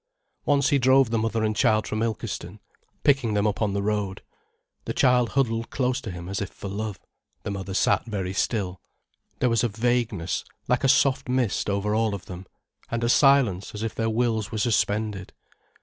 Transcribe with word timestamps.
Once 0.45 0.69
he 0.69 0.79
drove 0.79 1.11
the 1.11 1.17
mother 1.19 1.43
and 1.43 1.55
child 1.55 1.85
from 1.87 2.01
Ilkeston, 2.01 2.59
picking 3.03 3.35
them 3.35 3.45
up 3.45 3.61
on 3.61 3.73
the 3.73 3.83
road. 3.83 4.23
The 4.85 4.95
child 4.95 5.33
huddled 5.37 5.69
close 5.69 6.01
to 6.01 6.09
him 6.09 6.27
as 6.27 6.41
if 6.41 6.49
for 6.49 6.69
love, 6.69 6.99
the 7.43 7.51
mother 7.51 7.75
sat 7.75 8.07
very 8.07 8.33
still. 8.33 8.81
There 9.37 9.49
was 9.51 9.63
a 9.63 9.67
vagueness, 9.67 10.43
like 10.67 10.83
a 10.83 10.89
soft 10.89 11.29
mist 11.29 11.69
over 11.69 11.93
all 11.93 12.15
of 12.15 12.25
them, 12.25 12.47
and 12.89 13.03
a 13.03 13.09
silence 13.09 13.75
as 13.75 13.83
if 13.83 13.93
their 13.93 14.09
wills 14.09 14.51
were 14.51 14.57
suspended. 14.57 15.33